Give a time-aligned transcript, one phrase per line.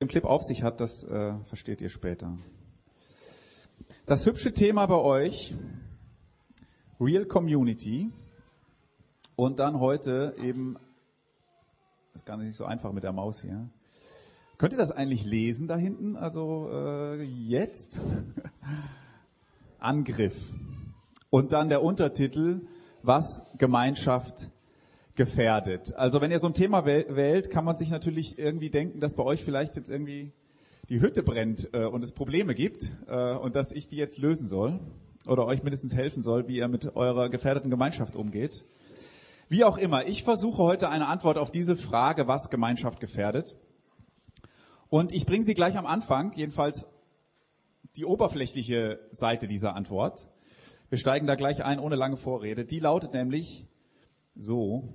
[0.00, 2.36] dem Clip auf sich hat, das äh, versteht ihr später.
[4.06, 5.54] Das hübsche Thema bei euch,
[7.00, 8.10] Real Community.
[9.36, 10.76] Und dann heute eben,
[12.12, 13.68] das ist gar nicht so einfach mit der Maus hier.
[14.58, 16.16] Könnt ihr das eigentlich lesen da hinten?
[16.16, 18.00] Also äh, jetzt
[19.78, 20.36] Angriff.
[21.30, 22.60] Und dann der Untertitel,
[23.02, 24.50] was Gemeinschaft
[25.14, 25.94] gefährdet.
[25.94, 29.22] Also wenn ihr so ein Thema wählt, kann man sich natürlich irgendwie denken, dass bei
[29.22, 30.32] euch vielleicht jetzt irgendwie
[30.88, 34.48] die Hütte brennt äh, und es Probleme gibt äh, und dass ich die jetzt lösen
[34.48, 34.80] soll
[35.26, 38.64] oder euch mindestens helfen soll, wie ihr mit eurer gefährdeten Gemeinschaft umgeht.
[39.48, 43.54] Wie auch immer, ich versuche heute eine Antwort auf diese Frage, was Gemeinschaft gefährdet.
[44.88, 46.88] Und ich bringe sie gleich am Anfang, jedenfalls
[47.96, 50.28] die oberflächliche Seite dieser Antwort.
[50.88, 52.64] Wir steigen da gleich ein, ohne lange Vorrede.
[52.64, 53.66] Die lautet nämlich
[54.34, 54.94] so,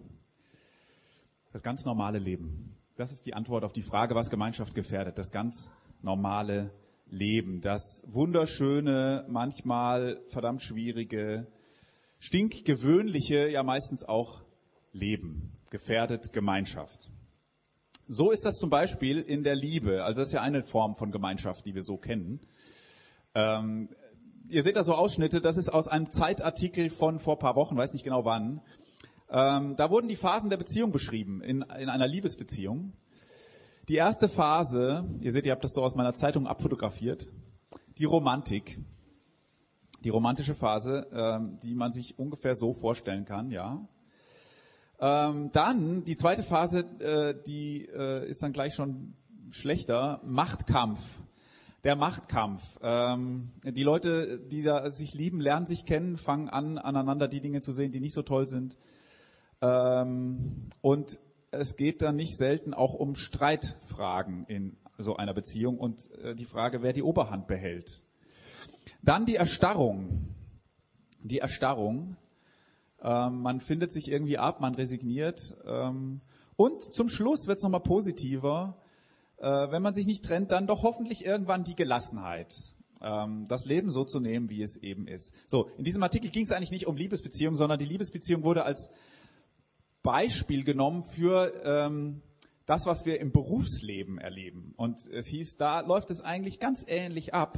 [1.52, 2.76] das ganz normale Leben.
[2.96, 5.18] Das ist die Antwort auf die Frage, was Gemeinschaft gefährdet.
[5.18, 6.72] Das ganz normale
[7.08, 7.62] Leben.
[7.62, 11.48] Das wunderschöne, manchmal verdammt schwierige,
[12.20, 14.44] stinkgewöhnliche, ja meistens auch
[14.92, 15.52] Leben.
[15.70, 17.10] Gefährdet Gemeinschaft.
[18.08, 20.04] So ist das zum Beispiel in der Liebe.
[20.04, 22.42] Also das ist ja eine Form von Gemeinschaft, die wir so kennen.
[23.36, 23.90] Ähm,
[24.48, 27.94] ihr seht da so Ausschnitte, das ist aus einem Zeitartikel von vor paar Wochen, weiß
[27.94, 28.62] nicht genau wann.
[29.32, 32.94] Ähm, da wurden die Phasen der Beziehung beschrieben, in, in einer Liebesbeziehung.
[33.88, 37.28] Die erste Phase, ihr seht, ihr habt das so aus meiner Zeitung abfotografiert,
[37.98, 38.80] die Romantik.
[40.04, 43.86] Die romantische Phase, ähm, die man sich ungefähr so vorstellen kann, ja.
[45.02, 49.14] Ähm, dann die zweite Phase, äh, die äh, ist dann gleich schon
[49.52, 51.02] schlechter, Machtkampf.
[51.84, 52.78] Der Machtkampf.
[52.82, 57.62] Ähm, die Leute, die da sich lieben, lernen sich kennen, fangen an, aneinander die Dinge
[57.62, 58.78] zu sehen, die nicht so toll sind.
[59.62, 61.20] Ähm, und
[61.52, 66.46] es geht dann nicht selten auch um Streitfragen in so einer Beziehung und äh, die
[66.46, 68.04] Frage, wer die Oberhand behält.
[69.02, 70.36] Dann die Erstarrung.
[71.22, 72.18] Die Erstarrung.
[73.02, 75.56] Ähm, man findet sich irgendwie ab, man resigniert.
[75.66, 76.22] Ähm,
[76.56, 78.78] und zum Schluss wird es nochmal positiver.
[79.38, 83.92] Äh, wenn man sich nicht trennt, dann doch hoffentlich irgendwann die Gelassenheit ähm, das Leben
[83.92, 85.34] so zu nehmen, wie es eben ist.
[85.48, 88.92] So, in diesem Artikel ging es eigentlich nicht um Liebesbeziehungen, sondern die Liebesbeziehung wurde als
[90.04, 92.22] Beispiel genommen für ähm,
[92.66, 94.74] das, was wir im Berufsleben erleben.
[94.78, 97.58] Und es hieß, da läuft es eigentlich ganz ähnlich ab.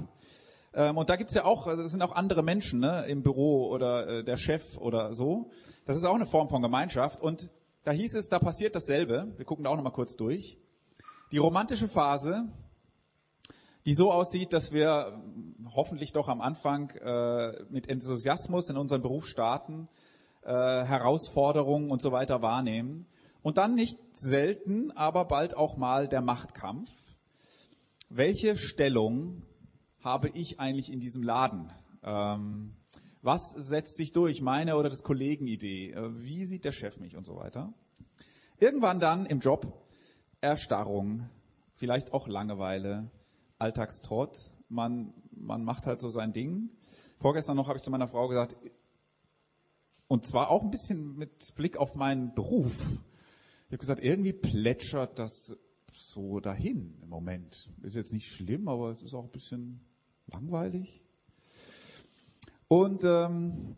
[0.73, 3.67] Ähm, und da gibt's ja auch, also das sind auch andere Menschen ne, im Büro
[3.67, 5.51] oder äh, der Chef oder so.
[5.85, 7.21] Das ist auch eine Form von Gemeinschaft.
[7.21, 7.49] Und
[7.83, 9.33] da hieß es, da passiert dasselbe.
[9.37, 10.57] Wir gucken da auch nochmal kurz durch.
[11.31, 12.47] Die romantische Phase,
[13.85, 15.21] die so aussieht, dass wir
[15.75, 19.87] hoffentlich doch am Anfang äh, mit Enthusiasmus in unseren Beruf starten,
[20.43, 23.05] äh, Herausforderungen und so weiter wahrnehmen.
[23.41, 26.91] Und dann nicht selten, aber bald auch mal der Machtkampf.
[28.09, 29.43] Welche Stellung
[30.03, 31.71] habe ich eigentlich in diesem Laden?
[32.03, 32.75] Ähm,
[33.21, 35.91] was setzt sich durch, meine oder des Kollegen Idee?
[35.91, 37.73] Äh, wie sieht der Chef mich und so weiter?
[38.59, 39.85] Irgendwann dann im Job
[40.41, 41.29] Erstarrung,
[41.75, 43.09] vielleicht auch Langeweile,
[43.59, 44.51] Alltagstrott.
[44.69, 46.69] Man, man macht halt so sein Ding.
[47.19, 48.55] Vorgestern noch habe ich zu meiner Frau gesagt,
[50.11, 52.99] und zwar auch ein bisschen mit Blick auf meinen Beruf.
[53.67, 55.55] Ich habe gesagt, irgendwie plätschert das
[55.93, 57.69] so dahin im Moment.
[57.81, 59.79] Ist jetzt nicht schlimm, aber es ist auch ein bisschen
[60.27, 61.01] langweilig.
[62.67, 63.77] Und ähm,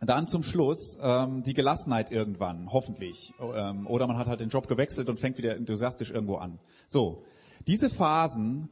[0.00, 3.32] dann zum Schluss ähm, die Gelassenheit irgendwann, hoffentlich.
[3.40, 6.58] Ähm, oder man hat halt den Job gewechselt und fängt wieder enthusiastisch irgendwo an.
[6.88, 7.22] So,
[7.68, 8.70] diese Phasen,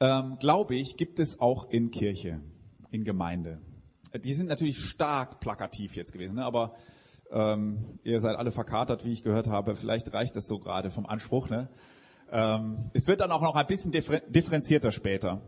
[0.00, 2.40] ähm, glaube ich, gibt es auch in Kirche,
[2.90, 3.60] in Gemeinde
[4.18, 6.44] die sind natürlich stark plakativ jetzt gewesen, ne?
[6.44, 6.74] aber
[7.30, 9.76] ähm, ihr seid alle verkatert, wie ich gehört habe.
[9.76, 11.48] Vielleicht reicht das so gerade vom Anspruch.
[11.48, 11.68] Ne?
[12.32, 15.40] Ähm, es wird dann auch noch ein bisschen differenzierter später.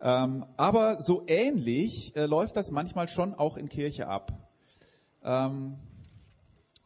[0.00, 4.32] Ähm, aber so ähnlich äh, läuft das manchmal schon auch in Kirche ab.
[5.22, 5.76] Ähm,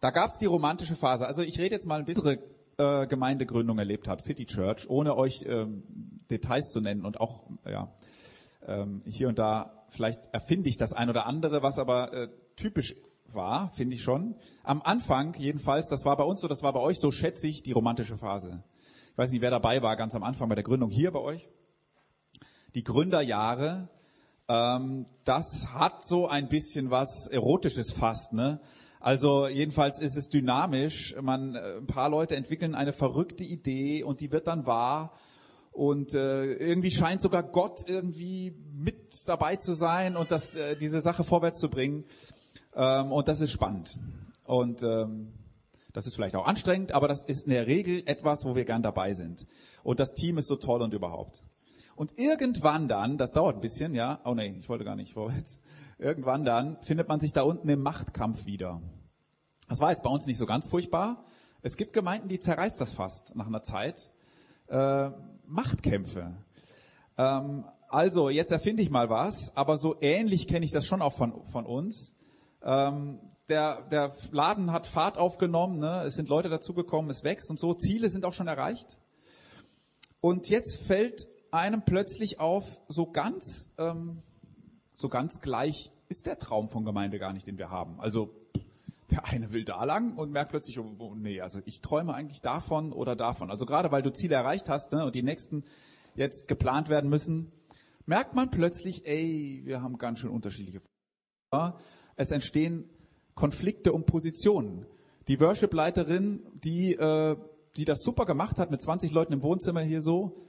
[0.00, 1.26] da gab es die romantische Phase.
[1.26, 2.38] Also ich rede jetzt mal ein bisschen
[2.76, 5.84] äh, Gemeindegründung erlebt habe, City Church, ohne euch ähm,
[6.30, 7.92] Details zu nennen und auch ja,
[8.66, 12.96] ähm, hier und da Vielleicht erfinde ich das ein oder andere, was aber äh, typisch
[13.28, 14.34] war, finde ich schon.
[14.64, 17.62] Am Anfang jedenfalls, das war bei uns so, das war bei euch so, schätze ich,
[17.62, 18.64] die romantische Phase.
[19.12, 21.48] Ich weiß nicht, wer dabei war ganz am Anfang bei der Gründung hier bei euch.
[22.74, 23.88] Die Gründerjahre,
[24.48, 28.60] ähm, das hat so ein bisschen was Erotisches fast, ne?
[28.98, 31.14] Also jedenfalls ist es dynamisch.
[31.20, 35.12] Man, äh, ein paar Leute entwickeln eine verrückte Idee und die wird dann wahr
[35.74, 41.00] und äh, irgendwie scheint sogar Gott irgendwie mit dabei zu sein und das, äh, diese
[41.00, 42.04] Sache vorwärts zu bringen.
[42.74, 43.98] Ähm, und das ist spannend.
[44.44, 45.32] Und ähm,
[45.94, 48.82] Das ist vielleicht auch anstrengend, aber das ist in der Regel etwas, wo wir gern
[48.82, 49.46] dabei sind.
[49.84, 51.44] Und das Team ist so toll und überhaupt.
[51.94, 55.60] Und irgendwann dann, das dauert ein bisschen, ja, oh nee, ich wollte gar nicht vorwärts.
[55.98, 58.82] Irgendwann dann findet man sich da unten im Machtkampf wieder.
[59.68, 61.24] Das war jetzt bei uns nicht so ganz furchtbar.
[61.62, 64.10] Es gibt Gemeinden, die zerreißt das fast nach einer Zeit.
[64.68, 65.10] Äh,
[65.46, 66.34] Machtkämpfe.
[67.18, 71.12] Ähm, also, jetzt erfinde ich mal was, aber so ähnlich kenne ich das schon auch
[71.12, 72.16] von, von uns.
[72.62, 76.02] Ähm, der, der Laden hat Fahrt aufgenommen, ne?
[76.04, 77.74] es sind Leute dazugekommen, es wächst und so.
[77.74, 78.98] Ziele sind auch schon erreicht.
[80.20, 84.22] Und jetzt fällt einem plötzlich auf, so ganz, ähm,
[84.96, 88.00] so ganz gleich ist der Traum von Gemeinde gar nicht, den wir haben.
[88.00, 88.30] Also
[89.10, 92.40] der eine will da lang und merkt plötzlich, oh, oh, nee, also ich träume eigentlich
[92.40, 93.50] davon oder davon.
[93.50, 95.64] Also gerade weil du Ziele erreicht hast ne, und die nächsten
[96.14, 97.52] jetzt geplant werden müssen,
[98.06, 100.80] merkt man plötzlich, ey, wir haben ganz schön unterschiedliche.
[102.16, 102.88] Es entstehen
[103.34, 104.86] Konflikte um Positionen.
[105.28, 107.36] Die Worship-Leiterin, die, äh,
[107.76, 110.48] die das super gemacht hat mit 20 Leuten im Wohnzimmer hier so,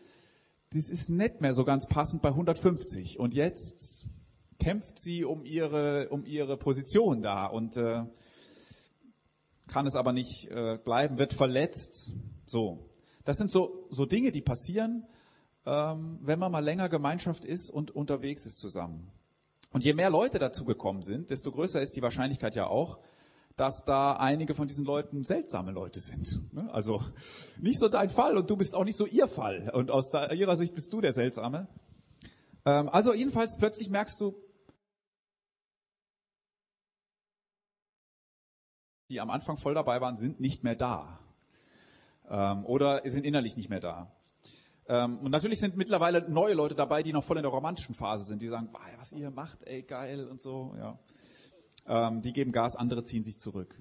[0.71, 3.19] das ist nicht mehr so ganz passend bei 150.
[3.19, 4.07] Und jetzt
[4.59, 8.03] kämpft sie um ihre, um ihre Position da und äh,
[9.67, 12.13] kann es aber nicht äh, bleiben, wird verletzt.
[12.45, 12.89] So.
[13.23, 15.06] Das sind so, so Dinge, die passieren,
[15.65, 19.12] ähm, wenn man mal länger Gemeinschaft ist und unterwegs ist zusammen.
[19.71, 23.00] Und je mehr Leute dazu gekommen sind, desto größer ist die Wahrscheinlichkeit ja auch,
[23.57, 26.53] dass da einige von diesen Leuten seltsame Leute sind.
[26.53, 26.71] Ne?
[26.73, 27.01] Also
[27.59, 29.71] nicht so dein Fall und du bist auch nicht so ihr Fall.
[29.73, 31.67] Und aus ihrer Sicht bist du der Seltsame.
[32.65, 34.35] Ähm, also jedenfalls plötzlich merkst du,
[39.15, 41.19] die am Anfang voll dabei waren, sind nicht mehr da.
[42.29, 44.12] Ähm, oder sind innerlich nicht mehr da.
[44.89, 48.25] Ähm, und natürlich sind mittlerweile neue Leute dabei, die noch voll in der romantischen Phase
[48.25, 48.69] sind, die sagen,
[49.00, 51.00] was ihr macht, ey, geil und so, ja.
[51.88, 53.79] Ähm, die geben Gas, andere ziehen sich zurück.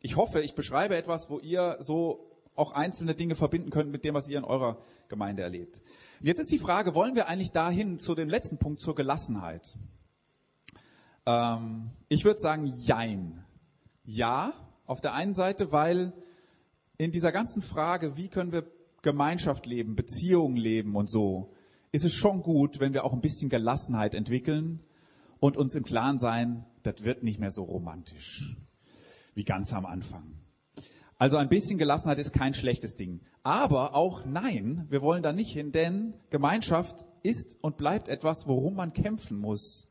[0.00, 4.14] Ich hoffe, ich beschreibe etwas, wo ihr so auch einzelne Dinge verbinden könnt mit dem,
[4.14, 4.78] was ihr in eurer
[5.08, 5.80] Gemeinde erlebt.
[6.18, 9.78] Und jetzt ist die Frage, wollen wir eigentlich dahin zu dem letzten Punkt, zur Gelassenheit?
[11.26, 13.44] Ähm, ich würde sagen, jein.
[14.10, 14.54] Ja,
[14.86, 16.14] auf der einen Seite, weil
[16.96, 18.64] in dieser ganzen Frage, wie können wir
[19.02, 21.52] Gemeinschaft leben, Beziehungen leben und so,
[21.92, 24.80] ist es schon gut, wenn wir auch ein bisschen Gelassenheit entwickeln
[25.40, 28.56] und uns im Klaren sein, das wird nicht mehr so romantisch
[29.34, 30.40] wie ganz am Anfang.
[31.18, 33.20] Also ein bisschen Gelassenheit ist kein schlechtes Ding.
[33.42, 38.74] Aber auch nein, wir wollen da nicht hin, denn Gemeinschaft ist und bleibt etwas, worum
[38.74, 39.86] man kämpfen muss.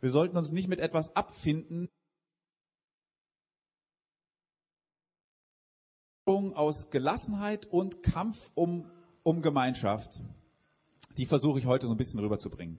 [0.00, 1.88] Wir sollten uns nicht mit etwas abfinden,
[6.30, 8.86] aus Gelassenheit und Kampf um,
[9.24, 10.20] um Gemeinschaft.
[11.16, 12.78] Die versuche ich heute so ein bisschen rüberzubringen.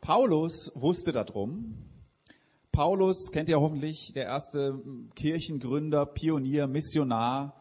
[0.00, 1.74] Paulus wusste darum.
[2.70, 4.80] Paulus kennt ihr hoffentlich, der erste
[5.16, 7.60] Kirchengründer, Pionier, Missionar.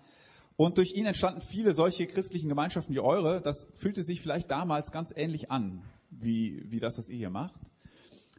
[0.55, 3.41] Und durch ihn entstanden viele solche christlichen Gemeinschaften wie eure.
[3.41, 7.59] Das fühlte sich vielleicht damals ganz ähnlich an, wie, wie das, was ihr hier macht.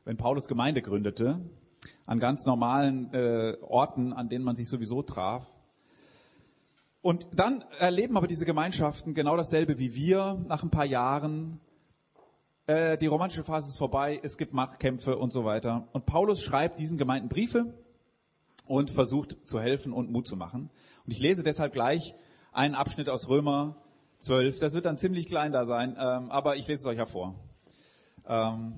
[0.04, 1.40] Wenn Paulus Gemeinde gründete,
[2.06, 5.50] an ganz normalen äh, Orten, an denen man sich sowieso traf.
[7.02, 11.60] Und dann erleben aber diese Gemeinschaften genau dasselbe wie wir nach ein paar Jahren.
[12.66, 15.88] Äh, die romantische Phase ist vorbei, es gibt Machtkämpfe und so weiter.
[15.92, 17.72] Und Paulus schreibt diesen Gemeinden Briefe
[18.66, 20.68] und versucht zu helfen und Mut zu machen.
[21.06, 22.14] Und ich lese deshalb gleich
[22.52, 23.76] einen Abschnitt aus Römer
[24.18, 24.58] 12.
[24.58, 27.34] Das wird dann ziemlich klein da sein, ähm, aber ich lese es euch hervor.
[28.26, 28.74] Ähm,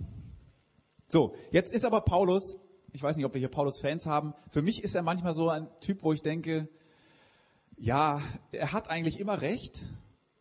[1.09, 2.61] so, jetzt ist aber Paulus,
[2.93, 5.69] ich weiß nicht, ob wir hier Paulus-Fans haben, für mich ist er manchmal so ein
[5.81, 6.69] Typ, wo ich denke,
[7.77, 8.21] ja,
[8.53, 9.81] er hat eigentlich immer recht,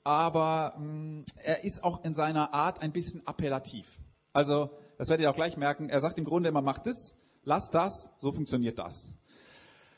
[0.03, 3.88] aber mh, mm, er ist auch in seiner Art ein bisschen appellativ.
[4.33, 7.69] Also, das werdet ihr auch gleich merken, er sagt im Grunde immer, macht das, lass
[7.69, 9.13] das, so funktioniert das.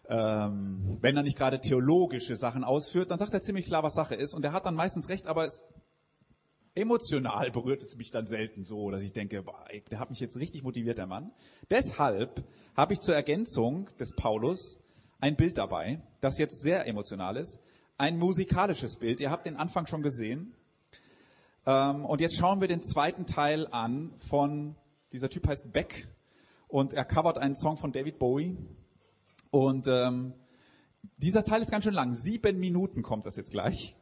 [0.09, 4.15] Ähm, wenn er nicht gerade theologische Sachen ausführt, dann sagt er ziemlich klar, was Sache
[4.15, 4.33] ist.
[4.33, 5.61] Und er hat dann meistens recht, aber es,
[6.75, 10.37] emotional berührt es mich dann selten so, dass ich denke, boah, der hat mich jetzt
[10.37, 11.31] richtig motiviert, der Mann.
[11.69, 12.43] Deshalb
[12.75, 14.82] habe ich zur Ergänzung des Paulus
[15.23, 17.61] ein Bild dabei, das jetzt sehr emotional ist.
[17.97, 19.21] Ein musikalisches Bild.
[19.21, 20.53] Ihr habt den Anfang schon gesehen.
[21.65, 24.75] Ähm, und jetzt schauen wir den zweiten Teil an von,
[25.13, 26.09] dieser Typ heißt Beck
[26.67, 28.57] und er covert einen Song von David Bowie.
[29.49, 30.33] Und ähm,
[31.15, 32.13] dieser Teil ist ganz schön lang.
[32.13, 33.95] Sieben Minuten kommt das jetzt gleich.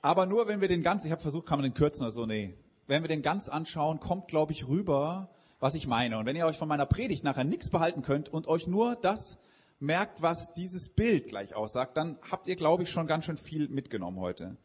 [0.00, 2.24] Aber nur wenn wir den ganz, ich habe versucht, kann man den kürzen oder so,
[2.24, 2.54] nee.
[2.86, 5.28] Wenn wir den ganz anschauen, kommt, glaube ich, rüber,
[5.60, 6.16] was ich meine.
[6.16, 9.38] Und wenn ihr euch von meiner Predigt nachher nichts behalten könnt und euch nur das
[9.82, 13.68] merkt, was dieses Bild gleich aussagt, dann habt ihr, glaube ich, schon ganz schön viel
[13.68, 14.56] mitgenommen heute.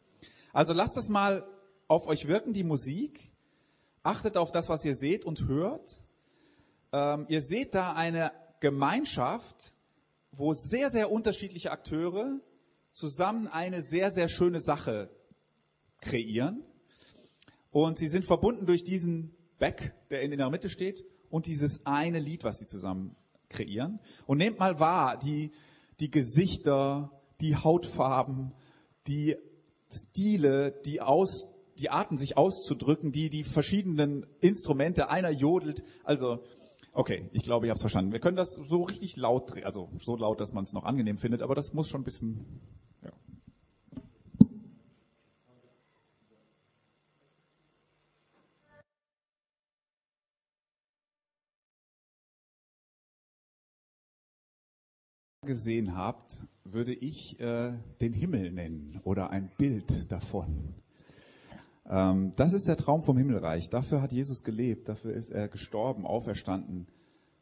[0.52, 1.46] Also lasst es mal
[1.88, 3.32] auf euch wirken, die Musik.
[4.02, 6.02] Achtet auf das, was ihr seht und hört.
[6.92, 9.74] Ähm, ihr seht da eine Gemeinschaft,
[10.32, 12.40] wo sehr, sehr unterschiedliche Akteure
[12.92, 15.10] zusammen eine sehr, sehr schöne Sache
[16.00, 16.64] kreieren.
[17.70, 22.20] Und sie sind verbunden durch diesen Back, der in der Mitte steht, und dieses eine
[22.20, 23.14] Lied, was sie zusammen
[23.48, 24.00] kreieren.
[24.26, 25.50] Und nehmt mal wahr, die,
[26.00, 28.52] die Gesichter, die Hautfarben,
[29.06, 29.36] die
[29.90, 31.46] Stile, die aus,
[31.78, 36.44] die Arten sich auszudrücken, die, die verschiedenen Instrumente, einer jodelt, also,
[36.92, 38.12] okay, ich glaube, ihr habt es verstanden.
[38.12, 41.42] Wir können das so richtig laut, also so laut, dass man es noch angenehm findet,
[41.42, 42.60] aber das muss schon ein bisschen
[55.48, 60.74] gesehen habt, würde ich äh, den Himmel nennen oder ein Bild davon.
[61.88, 63.70] Ähm, das ist der Traum vom Himmelreich.
[63.70, 66.86] Dafür hat Jesus gelebt, dafür ist er gestorben, auferstanden.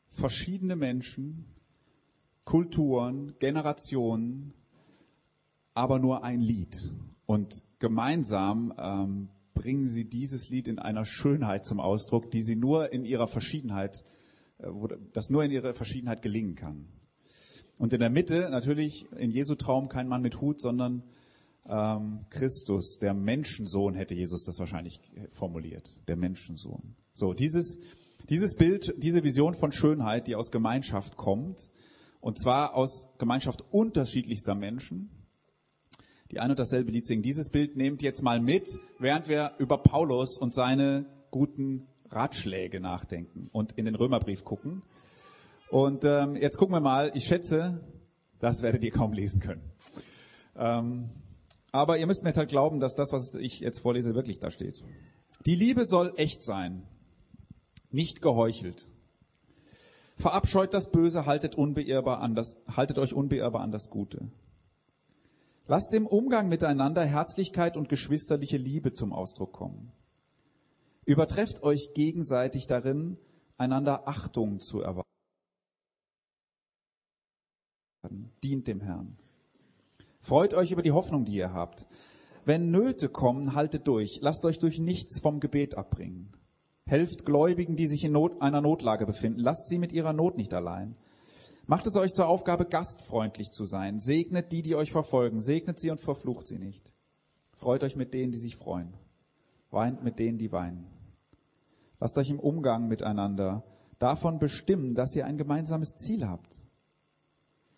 [0.08, 1.46] Verschiedene Menschen,
[2.44, 4.54] Kulturen, Generationen,
[5.74, 6.76] aber nur ein Lied.
[7.26, 12.92] Und gemeinsam ähm, bringen sie dieses Lied in einer Schönheit zum Ausdruck, die sie nur
[12.92, 14.04] in ihrer Verschiedenheit,
[14.58, 14.68] äh,
[15.12, 16.86] das nur in ihrer Verschiedenheit gelingen kann.
[17.78, 21.02] Und in der Mitte natürlich in Jesu Traum kein Mann mit Hut, sondern
[21.68, 26.00] ähm, Christus, der Menschensohn, hätte Jesus das wahrscheinlich formuliert.
[26.08, 26.96] Der Menschensohn.
[27.12, 27.80] So, dieses,
[28.28, 31.70] dieses Bild, diese Vision von Schönheit, die aus Gemeinschaft kommt,
[32.20, 35.10] und zwar aus Gemeinschaft unterschiedlichster Menschen,
[36.30, 37.22] die ein und dasselbe Lied singen.
[37.22, 43.48] Dieses Bild nehmt jetzt mal mit, während wir über Paulus und seine guten Ratschläge nachdenken
[43.52, 44.82] und in den Römerbrief gucken.
[45.70, 47.80] Und ähm, jetzt gucken wir mal, ich schätze,
[48.38, 49.72] das werdet ihr kaum lesen können.
[50.56, 51.10] Ähm,
[51.72, 54.50] aber ihr müsst mir jetzt halt glauben, dass das, was ich jetzt vorlese, wirklich da
[54.50, 54.82] steht.
[55.44, 56.86] Die Liebe soll echt sein,
[57.90, 58.88] nicht geheuchelt.
[60.16, 64.30] Verabscheut das Böse, haltet, unbeirrbar an das, haltet euch unbeirrbar an das Gute.
[65.66, 69.92] Lasst im Umgang miteinander Herzlichkeit und geschwisterliche Liebe zum Ausdruck kommen.
[71.04, 73.18] Übertrefft euch gegenseitig darin,
[73.58, 75.15] einander Achtung zu erwarten
[78.42, 79.16] dient dem Herrn.
[80.20, 81.86] Freut euch über die Hoffnung, die ihr habt.
[82.44, 84.20] Wenn Nöte kommen, haltet durch.
[84.22, 86.32] Lasst euch durch nichts vom Gebet abbringen.
[86.86, 89.40] Helft Gläubigen, die sich in Not, einer Notlage befinden.
[89.40, 90.96] Lasst sie mit ihrer Not nicht allein.
[91.66, 93.98] Macht es euch zur Aufgabe, gastfreundlich zu sein.
[93.98, 95.40] Segnet die, die euch verfolgen.
[95.40, 96.92] Segnet sie und verflucht sie nicht.
[97.56, 98.94] Freut euch mit denen, die sich freuen.
[99.70, 100.86] Weint mit denen, die weinen.
[101.98, 103.64] Lasst euch im Umgang miteinander
[103.98, 106.60] davon bestimmen, dass ihr ein gemeinsames Ziel habt.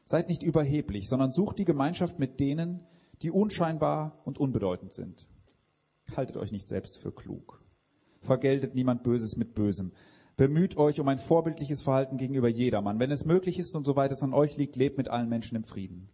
[0.08, 2.80] Seid nicht überheblich, sondern sucht die Gemeinschaft mit denen,
[3.20, 5.26] die unscheinbar und unbedeutend sind.
[6.16, 7.62] Haltet euch nicht selbst für klug.
[8.22, 9.92] Vergeltet niemand Böses mit Bösem.
[10.38, 13.00] Bemüht euch um ein vorbildliches Verhalten gegenüber jedermann.
[13.00, 15.64] Wenn es möglich ist und soweit es an euch liegt, lebt mit allen Menschen im
[15.64, 16.08] Frieden.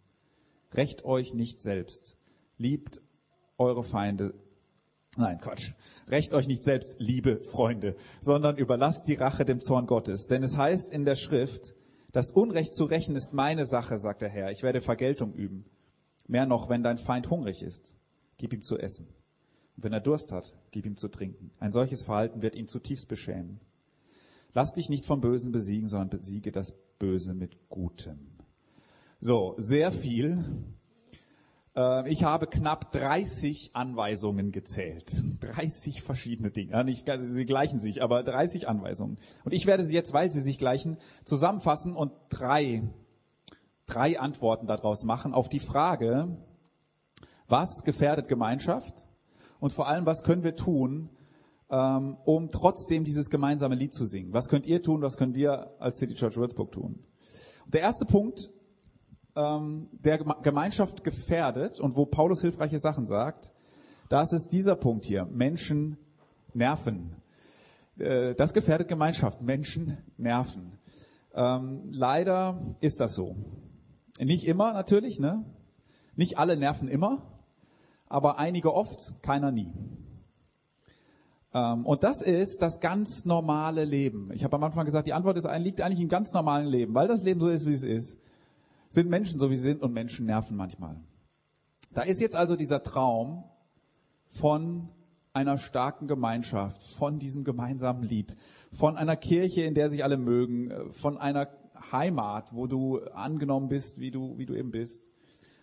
[0.73, 2.17] Recht euch nicht selbst.
[2.57, 3.01] Liebt
[3.57, 4.33] eure Feinde.
[5.15, 5.71] Nein, Quatsch.
[6.09, 10.27] Recht euch nicht selbst, liebe Freunde, sondern überlasst die Rache dem Zorn Gottes.
[10.27, 11.75] Denn es heißt in der Schrift,
[12.15, 14.49] das Unrecht zu rächen ist meine Sache, sagt der Herr.
[14.49, 15.65] Ich werde Vergeltung üben.
[16.27, 17.93] Mehr noch, wenn dein Feind hungrig ist,
[18.37, 19.05] gib ihm zu essen.
[19.75, 21.51] Und wenn er Durst hat, gib ihm zu trinken.
[21.59, 23.59] Ein solches Verhalten wird ihn zutiefst beschämen.
[24.53, 28.29] Lass dich nicht vom Bösen besiegen, sondern besiege das Böse mit Gutem.
[29.19, 30.45] So, sehr viel
[32.05, 35.21] ich habe knapp 30 Anweisungen gezählt.
[35.41, 36.81] 30 verschiedene Dinge.
[36.85, 39.17] Nicht, sie gleichen sich, aber 30 Anweisungen.
[39.43, 42.83] Und ich werde sie jetzt, weil sie sich gleichen, zusammenfassen und drei,
[43.87, 46.37] drei Antworten daraus machen auf die Frage,
[47.49, 49.05] was gefährdet Gemeinschaft?
[49.59, 51.09] Und vor allem, was können wir tun,
[51.69, 54.33] ähm, um trotzdem dieses gemeinsame Lied zu singen?
[54.33, 55.01] Was könnt ihr tun?
[55.01, 57.03] Was können wir als City Church Würzburg tun?
[57.67, 58.49] Der erste Punkt
[59.35, 63.51] ähm, der Gemeinschaft gefährdet und wo Paulus hilfreiche Sachen sagt,
[64.09, 65.25] das ist dieser Punkt hier.
[65.25, 65.97] Menschen
[66.53, 67.15] nerven.
[67.97, 69.41] Äh, das gefährdet Gemeinschaft.
[69.41, 70.79] Menschen nerven.
[71.33, 73.35] Ähm, leider ist das so.
[74.19, 75.43] Nicht immer natürlich, ne?
[76.15, 77.21] Nicht alle nerven immer,
[78.07, 79.73] aber einige oft, keiner nie.
[81.53, 84.31] Ähm, und das ist das ganz normale Leben.
[84.33, 87.09] Ich habe am Anfang gesagt, die Antwort ist, liegt eigentlich im ganz normalen Leben, weil
[87.09, 88.21] das Leben so ist, wie es ist
[88.89, 90.99] sind Menschen so wie sie sind und Menschen nerven manchmal.
[91.93, 93.43] Da ist jetzt also dieser Traum
[94.27, 94.89] von
[95.33, 98.37] einer starken Gemeinschaft, von diesem gemeinsamen Lied,
[98.71, 101.49] von einer Kirche, in der sich alle mögen, von einer
[101.91, 105.11] Heimat, wo du angenommen bist, wie du, wie du eben bist.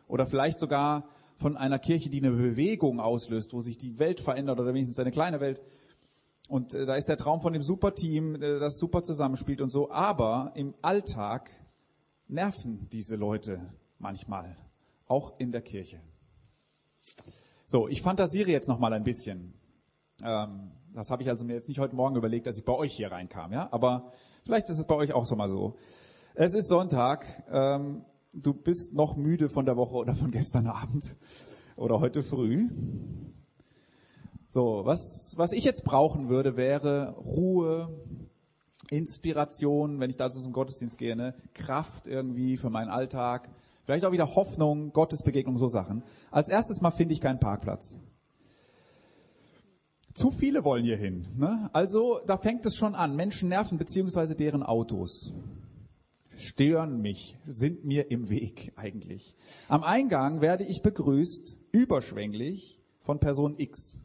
[0.08, 4.60] Oder vielleicht sogar von einer Kirche, die eine Bewegung auslöst, wo sich die Welt verändert
[4.60, 5.62] oder wenigstens eine kleine Welt.
[6.48, 9.90] Und äh, da ist der Traum von dem Superteam, äh, das super zusammenspielt und so.
[9.90, 11.50] Aber im Alltag
[12.32, 13.60] nerven diese Leute
[13.98, 14.56] manchmal,
[15.06, 16.00] auch in der Kirche.
[17.66, 19.54] So, ich fantasiere jetzt noch mal ein bisschen.
[20.22, 22.94] Ähm, das habe ich also mir jetzt nicht heute Morgen überlegt, als ich bei euch
[22.94, 23.68] hier reinkam, ja.
[23.70, 24.12] Aber
[24.44, 25.76] vielleicht ist es bei euch auch so mal so.
[26.34, 27.44] Es ist Sonntag.
[27.50, 31.16] Ähm, du bist noch müde von der Woche oder von gestern Abend
[31.76, 32.68] oder heute früh.
[34.48, 37.88] So, was, was ich jetzt brauchen würde, wäre Ruhe,
[38.92, 41.34] Inspiration, wenn ich da so zum Gottesdienst gehe, ne?
[41.54, 43.48] Kraft irgendwie für meinen Alltag,
[43.84, 46.02] vielleicht auch wieder Hoffnung, Gottesbegegnung, so Sachen.
[46.30, 48.00] Als erstes mal finde ich keinen Parkplatz.
[50.14, 51.26] Zu viele wollen hier hin.
[51.38, 51.70] Ne?
[51.72, 53.16] Also da fängt es schon an.
[53.16, 55.32] Menschen nerven beziehungsweise deren Autos.
[56.36, 59.34] Stören mich, sind mir im Weg eigentlich.
[59.68, 64.02] Am Eingang werde ich begrüßt, überschwänglich, von Person X.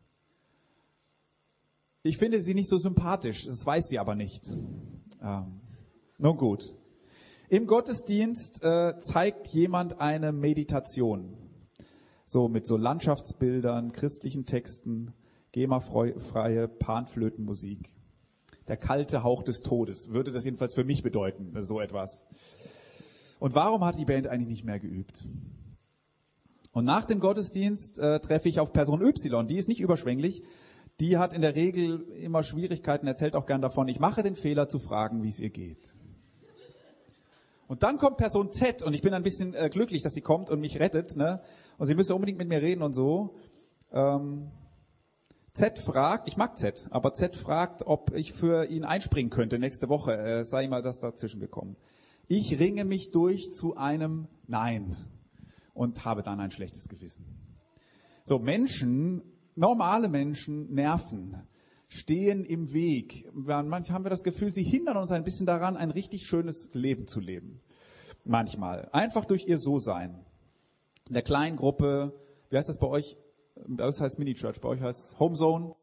[2.08, 4.42] Ich finde sie nicht so sympathisch, das weiß sie aber nicht.
[5.22, 5.60] Ähm,
[6.18, 6.74] nun gut.
[7.50, 11.36] Im Gottesdienst äh, zeigt jemand eine Meditation.
[12.24, 15.14] So mit so Landschaftsbildern, christlichen Texten.
[15.52, 17.94] GEMA-freie Panflötenmusik.
[18.70, 22.24] Der kalte Hauch des Todes würde das jedenfalls für mich bedeuten, so etwas.
[23.40, 25.26] Und warum hat die Band eigentlich nicht mehr geübt?
[26.72, 30.44] Und nach dem Gottesdienst äh, treffe ich auf Person Y, die ist nicht überschwänglich,
[31.00, 34.68] die hat in der Regel immer Schwierigkeiten, erzählt auch gern davon, ich mache den Fehler
[34.68, 35.96] zu fragen, wie es ihr geht.
[37.68, 40.50] Und dann kommt Person Z und ich bin ein bisschen äh, glücklich, dass sie kommt
[40.50, 41.18] und mich rettet.
[41.18, 41.42] Ne?
[41.78, 43.36] Und sie müsste unbedingt mit mir reden und so.
[43.92, 44.52] Ähm,
[45.52, 49.90] Z fragt, ich mag Z, aber Z fragt, ob ich für ihn einspringen könnte nächste
[49.90, 50.18] Woche.
[50.18, 51.76] Äh, sei mal das dazwischen gekommen.
[52.28, 54.96] Ich ringe mich durch zu einem Nein
[55.74, 57.26] und habe dann ein schlechtes Gewissen.
[58.24, 59.24] So, Menschen,
[59.58, 61.36] normale Menschen nerven,
[61.88, 63.30] stehen im Weg.
[63.34, 67.08] Manchmal haben wir das Gefühl, sie hindern uns ein bisschen daran, ein richtig schönes Leben
[67.08, 67.62] zu leben.
[68.24, 68.90] Manchmal.
[68.92, 70.24] Einfach durch ihr So-Sein.
[71.08, 72.14] In der kleinen Gruppe,
[72.50, 73.18] wie heißt das bei euch?
[73.68, 75.76] Bei uns heißt Mini-Church, bei euch heißt Homezone.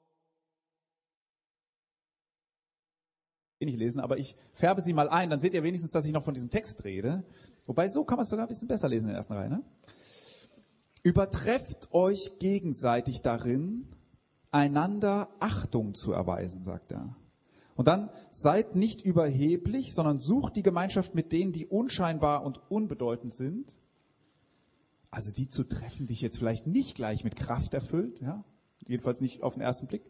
[3.65, 6.23] nicht lesen, aber ich färbe sie mal ein, dann seht ihr wenigstens, dass ich noch
[6.23, 7.25] von diesem Text rede.
[7.67, 9.49] Wobei, so kann man es sogar ein bisschen besser lesen in der ersten Reihe.
[9.49, 9.63] Ne?
[11.05, 13.87] Übertrefft euch gegenseitig darin,
[14.51, 17.15] einander Achtung zu erweisen, sagt er.
[17.77, 23.35] Und dann seid nicht überheblich, sondern sucht die Gemeinschaft mit denen, die unscheinbar und unbedeutend
[23.35, 23.77] sind,
[25.11, 28.43] also die zu treffen, die ich jetzt vielleicht nicht gleich mit Kraft erfüllt, ja,
[28.87, 30.03] jedenfalls nicht auf den ersten Blick.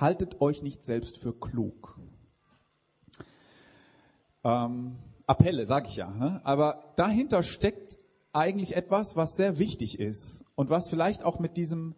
[0.00, 1.96] Haltet euch nicht selbst für klug.
[4.42, 4.96] Ähm,
[5.28, 6.10] Appelle, sag ich ja.
[6.10, 6.40] Ne?
[6.42, 7.98] Aber dahinter steckt
[8.32, 11.94] eigentlich etwas, was sehr wichtig ist und was vielleicht auch mit diesem,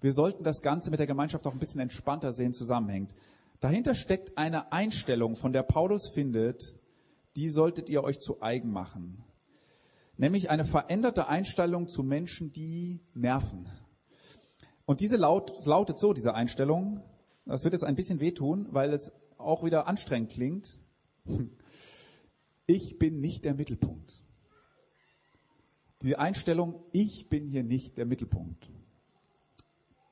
[0.00, 3.14] wir sollten das Ganze mit der Gemeinschaft auch ein bisschen entspannter sehen, zusammenhängt.
[3.60, 6.78] Dahinter steckt eine Einstellung, von der Paulus findet,
[7.36, 9.24] die solltet ihr euch zu eigen machen
[10.18, 13.68] nämlich eine veränderte Einstellung zu Menschen, die nerven.
[14.84, 17.02] Und diese laut, lautet so, diese Einstellung,
[17.46, 20.78] das wird jetzt ein bisschen wehtun, weil es auch wieder anstrengend klingt.
[22.66, 24.17] Ich bin nicht der Mittelpunkt.
[26.02, 28.70] Die Einstellung, ich bin hier nicht der Mittelpunkt.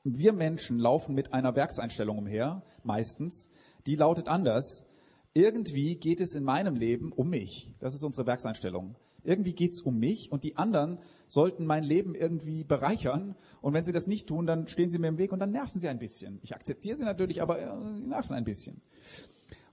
[0.03, 3.49] Wir Menschen laufen mit einer Werkseinstellung umher, meistens.
[3.85, 4.85] Die lautet anders.
[5.33, 7.73] Irgendwie geht es in meinem Leben um mich.
[7.79, 8.97] Das ist unsere Werkseinstellung.
[9.23, 13.35] Irgendwie geht's um mich und die anderen sollten mein Leben irgendwie bereichern.
[13.61, 15.79] Und wenn sie das nicht tun, dann stehen sie mir im Weg und dann nerven
[15.79, 16.39] sie ein bisschen.
[16.43, 17.69] Ich akzeptiere sie natürlich, aber äh,
[18.01, 18.81] sie nerven ein bisschen.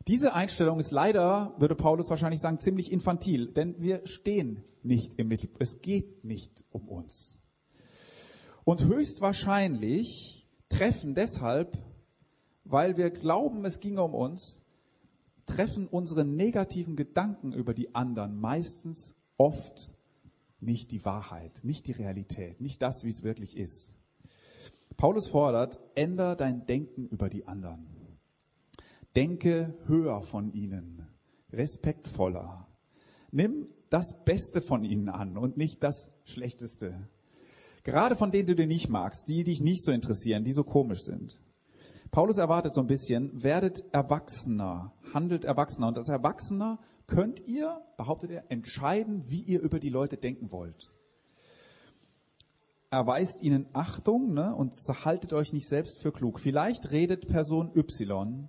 [0.07, 5.29] Diese Einstellung ist leider, würde Paulus wahrscheinlich sagen, ziemlich infantil, denn wir stehen nicht im
[5.29, 5.63] Mittelpunkt.
[5.63, 7.41] Es geht nicht um uns.
[8.65, 11.79] Und höchstwahrscheinlich treffen deshalb,
[12.65, 14.63] weil wir glauben, es ginge um uns,
[15.47, 19.95] treffen unsere negativen Gedanken über die anderen meistens oft
[20.61, 23.97] nicht die Wahrheit, nicht die Realität, nicht das, wie es wirklich ist.
[24.97, 27.94] Paulus fordert, änder dein Denken über die anderen.
[29.17, 31.07] Denke höher von ihnen,
[31.53, 32.67] respektvoller.
[33.31, 37.09] Nimm das Beste von ihnen an und nicht das Schlechteste.
[37.85, 41.03] Gerade von denen du dir nicht magst, die dich nicht so interessieren, die so komisch
[41.05, 41.39] sind.
[42.11, 45.89] Paulus erwartet so ein bisschen, werdet erwachsener, handelt erwachsener.
[45.89, 50.91] Und als Erwachsener könnt ihr, behauptet er, entscheiden, wie ihr über die Leute denken wollt.
[52.91, 54.73] Erweist ihnen Achtung ne, und
[55.05, 56.39] haltet euch nicht selbst für klug.
[56.41, 58.49] Vielleicht redet Person Y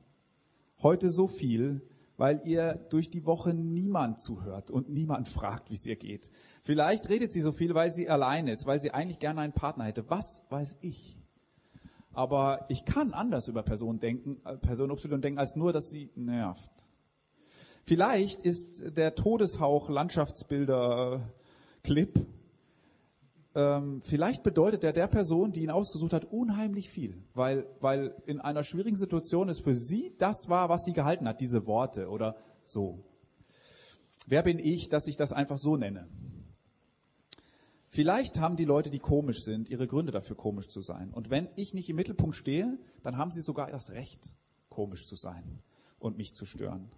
[0.81, 1.81] heute so viel,
[2.17, 6.31] weil ihr durch die Woche niemand zuhört und niemand fragt, wie es ihr geht.
[6.63, 9.85] Vielleicht redet sie so viel, weil sie allein ist, weil sie eigentlich gerne einen Partner
[9.85, 10.09] hätte.
[10.09, 11.17] Was weiß ich?
[12.13, 16.09] Aber ich kann anders über Person denken, äh, Person Y denken, als nur, dass sie
[16.15, 16.71] nervt.
[17.83, 21.21] Vielleicht ist der Todeshauch Landschaftsbilder
[21.83, 22.25] Clip,
[23.55, 28.41] ähm, vielleicht bedeutet er der Person, die ihn ausgesucht hat, unheimlich viel, weil, weil in
[28.41, 32.35] einer schwierigen Situation es für sie das war, was sie gehalten hat, diese Worte oder
[32.63, 33.03] so.
[34.27, 36.09] Wer bin ich, dass ich das einfach so nenne?
[37.87, 41.13] Vielleicht haben die Leute, die komisch sind, ihre Gründe dafür, komisch zu sein.
[41.13, 44.33] Und wenn ich nicht im Mittelpunkt stehe, dann haben sie sogar das Recht,
[44.67, 45.61] komisch zu sein
[45.97, 46.91] und mich zu stören.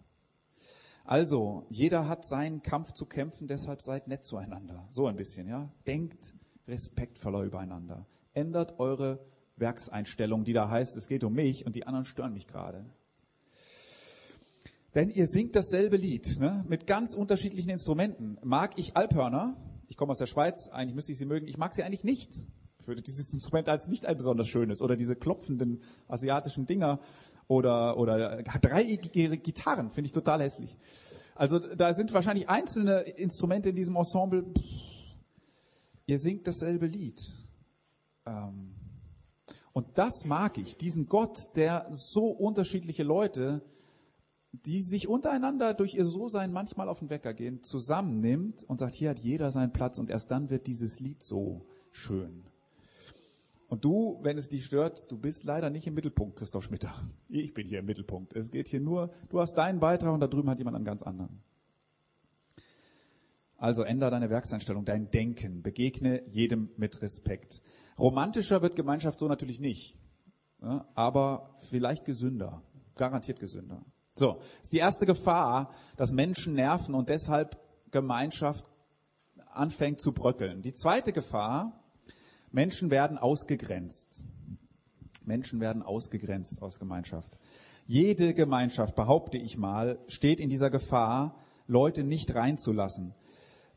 [1.05, 4.87] Also, jeder hat seinen Kampf zu kämpfen, deshalb seid nett zueinander.
[4.89, 5.71] So ein bisschen, ja.
[5.85, 6.33] Denkt
[6.67, 8.05] respektvoller übereinander.
[8.33, 9.19] Ändert eure
[9.55, 12.85] Werkseinstellung, die da heißt, es geht um mich und die anderen stören mich gerade.
[14.95, 16.65] Denn ihr singt dasselbe Lied, ne?
[16.67, 18.37] mit ganz unterschiedlichen Instrumenten.
[18.43, 19.55] Mag ich Alphörner?
[19.89, 21.47] Ich komme aus der Schweiz, eigentlich müsste ich sie mögen.
[21.47, 22.45] Ich mag sie eigentlich nicht.
[22.79, 24.81] Ich würde dieses Instrument als nicht ein besonders schönes.
[24.81, 26.99] Oder diese klopfenden asiatischen Dinger
[27.47, 30.77] oder, oder dreieckige Gitarren, finde ich total hässlich.
[31.35, 34.45] Also da sind wahrscheinlich einzelne Instrumente in diesem Ensemble.
[36.07, 37.33] Ihr singt dasselbe Lied.
[38.25, 38.73] Ähm,
[39.73, 43.61] und das mag ich, diesen Gott, der so unterschiedliche Leute,
[44.53, 49.11] die sich untereinander durch ihr So-Sein manchmal auf den Wecker gehen, zusammennimmt und sagt, hier
[49.11, 52.45] hat jeder seinen Platz und erst dann wird dieses Lied so schön.
[53.67, 56.93] Und du, wenn es dich stört, du bist leider nicht im Mittelpunkt, Christoph Schmitter.
[57.27, 58.33] Ich bin hier im Mittelpunkt.
[58.33, 61.03] Es geht hier nur, du hast deinen Beitrag und da drüben hat jemand einen ganz
[61.03, 61.43] anderen.
[63.57, 67.61] Also ändere deine Werkseinstellung, dein Denken, begegne jedem mit Respekt.
[67.99, 69.97] Romantischer wird Gemeinschaft so natürlich nicht,
[70.93, 72.61] aber vielleicht gesünder,
[72.95, 73.83] garantiert gesünder.
[74.15, 77.59] So, ist die erste Gefahr, dass Menschen nerven und deshalb
[77.91, 78.69] Gemeinschaft
[79.51, 80.61] anfängt zu bröckeln.
[80.61, 81.83] Die zweite Gefahr,
[82.51, 84.25] Menschen werden ausgegrenzt.
[85.25, 87.37] Menschen werden ausgegrenzt aus Gemeinschaft.
[87.85, 91.35] Jede Gemeinschaft, behaupte ich mal, steht in dieser Gefahr,
[91.67, 93.13] Leute nicht reinzulassen.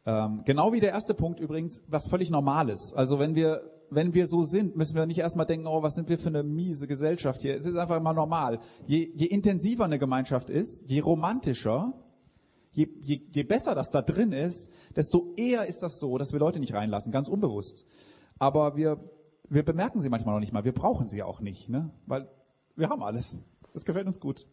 [0.06, 2.94] Ähm, genau wie der erste Punkt übrigens, was völlig Normales.
[2.94, 6.08] Also wenn wir, wenn wir so sind, müssen wir nicht erstmal denken, oh, was sind
[6.08, 7.56] wir für eine miese Gesellschaft hier.
[7.56, 8.60] Es ist einfach mal normal.
[8.86, 11.92] Je, je intensiver eine Gemeinschaft ist, je romantischer,
[12.72, 16.40] je, je, je besser das da drin ist, desto eher ist das so, dass wir
[16.40, 17.86] Leute nicht reinlassen, ganz unbewusst
[18.40, 18.98] aber wir,
[19.48, 20.64] wir bemerken sie manchmal noch nicht mal.
[20.64, 21.90] Wir brauchen sie auch nicht, ne?
[22.06, 22.28] weil
[22.74, 23.42] wir haben alles.
[23.72, 24.48] Das gefällt uns gut.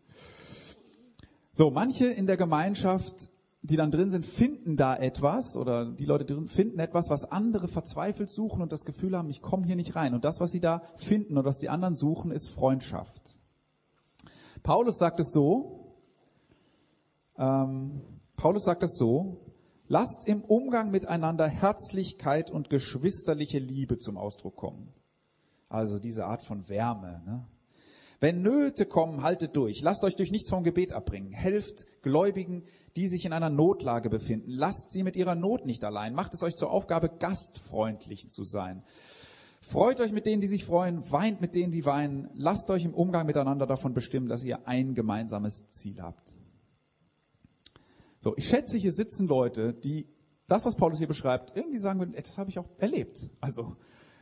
[1.54, 6.26] So, manche in der Gemeinschaft, die dann drin sind, finden da etwas oder die Leute
[6.26, 9.96] drin finden etwas, was andere verzweifelt suchen und das Gefühl haben, ich komme hier nicht
[9.96, 10.13] rein.
[10.13, 13.39] Und das, was sie da finden und was die anderen suchen, ist Freundschaft.
[14.63, 15.96] Paulus sagt es so,
[17.38, 18.02] ähm,
[18.36, 19.48] Paulus sagt es so,
[19.89, 24.93] Lasst im Umgang miteinander Herzlichkeit und geschwisterliche Liebe zum Ausdruck kommen.
[25.70, 27.22] Also diese Art von Wärme.
[27.26, 27.48] Ne?
[28.19, 29.82] Wenn Nöte kommen, haltet durch.
[29.82, 31.32] Lasst euch durch nichts vom Gebet abbringen.
[31.32, 32.63] Helft Gläubigen,
[32.95, 34.49] die sich in einer Notlage befinden.
[34.49, 36.15] Lasst sie mit ihrer Not nicht allein.
[36.15, 38.84] Macht es euch zur Aufgabe, gastfreundlich zu sein.
[39.62, 41.12] Freut euch mit denen, die sich freuen.
[41.12, 42.30] Weint mit denen, die weinen.
[42.34, 46.36] Lasst euch im Umgang miteinander davon bestimmen, dass ihr ein gemeinsames Ziel habt.
[48.19, 50.08] So, ich schätze, hier sitzen Leute, die
[50.47, 53.27] das, was Paulus hier beschreibt, irgendwie sagen würden, das habe ich auch erlebt.
[53.41, 53.75] Also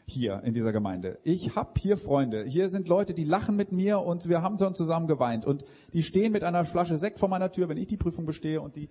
[0.06, 1.20] hier in dieser Gemeinde.
[1.24, 2.46] Ich habe hier Freunde.
[2.46, 5.46] Hier sind Leute, die lachen mit mir und wir haben schon zusammen geweint.
[5.46, 5.64] Und
[5.94, 8.62] die stehen mit einer Flasche Sekt vor meiner Tür, wenn ich die Prüfung bestehe.
[8.62, 8.90] Und die,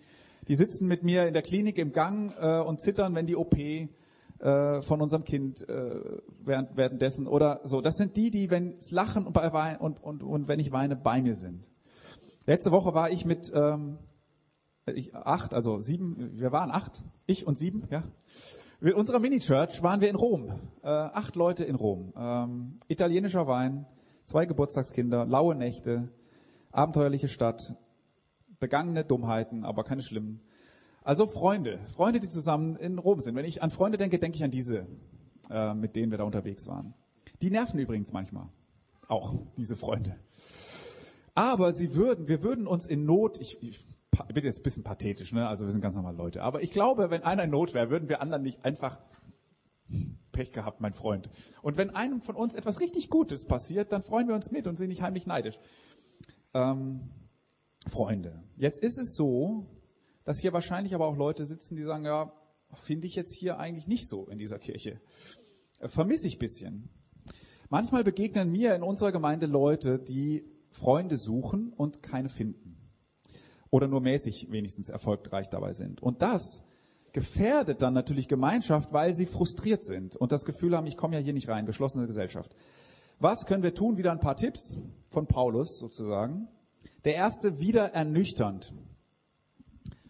[0.49, 3.57] die sitzen mit mir in der Klinik im Gang äh, und zittern, wenn die OP
[3.57, 3.89] äh,
[4.83, 6.01] von unserem Kind äh,
[6.45, 7.81] während, währenddessen oder so.
[7.81, 10.97] Das sind die, die, wenn es lachen und, bei, und, und, und wenn ich weine,
[10.97, 11.65] bei mir sind.
[12.47, 13.99] Letzte Woche war ich mit ähm,
[14.87, 18.03] ich, acht, also sieben, wir waren acht, ich und sieben, ja.
[18.85, 20.61] Mit unserer Mini-Church waren wir in Rom.
[20.83, 22.13] Äh, acht Leute in Rom.
[22.19, 23.87] Ähm, italienischer Wein,
[24.27, 26.13] zwei Geburtstagskinder, laue Nächte,
[26.71, 27.77] abenteuerliche Stadt,
[28.61, 30.43] begangene Dummheiten, aber keine schlimmen.
[31.03, 33.35] Also Freunde, Freunde, die zusammen in Rom sind.
[33.37, 34.87] Wenn ich an Freunde denke, denke ich an diese,
[35.49, 36.93] äh, mit denen wir da unterwegs waren.
[37.41, 38.51] Die nerven übrigens manchmal.
[39.09, 40.17] Auch diese Freunde.
[41.35, 43.94] Aber sie würden, wir würden uns in Not, ich, ich
[44.29, 45.49] ich bin jetzt ein bisschen pathetisch, ne?
[45.49, 46.43] also wir sind ganz normale Leute.
[46.43, 48.99] Aber ich glaube, wenn einer in Not wäre, würden wir anderen nicht einfach
[50.33, 51.31] Pech gehabt, mein Freund.
[51.63, 54.77] Und wenn einem von uns etwas richtig Gutes passiert, dann freuen wir uns mit und
[54.77, 55.59] sind nicht heimlich neidisch.
[56.53, 57.11] Ähm,
[57.89, 59.67] Freunde, jetzt ist es so,
[60.25, 62.33] dass hier wahrscheinlich aber auch Leute sitzen, die sagen, ja,
[62.75, 65.01] finde ich jetzt hier eigentlich nicht so in dieser Kirche.
[65.79, 66.89] Äh, vermisse ich bisschen.
[67.69, 72.84] Manchmal begegnen mir in unserer Gemeinde Leute, die Freunde suchen und keine finden
[73.75, 76.01] oder nur mäßig wenigstens erfolgreich dabei sind.
[76.01, 76.63] Und das
[77.13, 81.21] gefährdet dann natürlich Gemeinschaft, weil sie frustriert sind und das Gefühl haben, ich komme ja
[81.21, 82.55] hier nicht rein, geschlossene Gesellschaft.
[83.19, 83.97] Was können wir tun?
[83.97, 86.47] Wieder ein paar Tipps von Paulus sozusagen.
[87.05, 88.73] Der erste, wieder ernüchternd.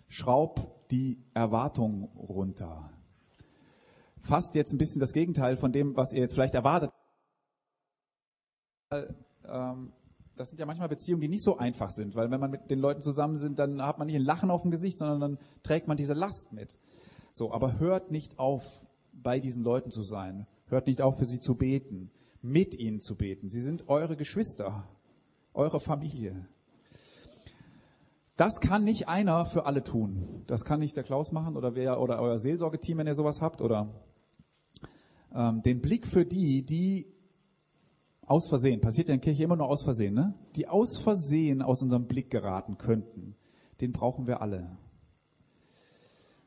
[0.09, 2.91] schraub die Erwartung runter.
[4.21, 6.91] Fast jetzt ein bisschen das Gegenteil von dem, was ihr jetzt vielleicht erwartet.
[8.93, 9.95] Ähm,
[10.37, 12.81] das sind ja manchmal Beziehungen, die nicht so einfach sind, weil wenn man mit den
[12.81, 15.87] Leuten zusammen sind, dann hat man nicht ein Lachen auf dem Gesicht, sondern dann trägt
[15.87, 16.79] man diese Last mit.
[17.33, 20.47] So, aber hört nicht auf, bei diesen Leuten zu sein.
[20.67, 22.11] Hört nicht auf, für sie zu beten,
[22.43, 23.49] mit ihnen zu beten.
[23.49, 24.89] Sie sind eure Geschwister,
[25.53, 26.49] eure Familie.
[28.37, 30.43] Das kann nicht einer für alle tun.
[30.49, 33.63] Das kann nicht der Klaus machen oder wer oder euer Seelsorgeteam, wenn ihr sowas habt
[33.63, 33.95] oder
[35.33, 37.14] ähm, den Blick für die, die
[38.27, 40.35] aus Versehen, passiert ja in Kirche immer nur aus Versehen, ne?
[40.57, 43.37] Die aus Versehen aus unserem Blick geraten könnten,
[43.81, 44.79] den brauchen wir alle.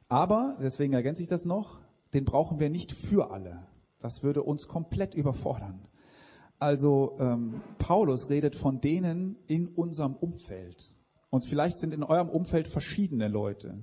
[0.10, 1.80] Aber, deswegen ergänze ich das noch,
[2.14, 3.68] den brauchen wir nicht für alle.
[4.00, 5.88] Das würde uns komplett überfordern.
[6.60, 10.94] Also ähm, Paulus redet von denen in unserem Umfeld.
[11.30, 13.78] Und vielleicht sind in eurem Umfeld verschiedene Leute.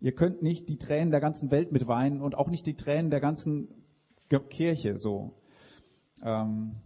[0.00, 3.10] Ihr könnt nicht die Tränen der ganzen Welt mit weinen und auch nicht die Tränen
[3.10, 3.68] der ganzen
[4.50, 5.32] Kirche so.
[6.22, 6.76] Ähm,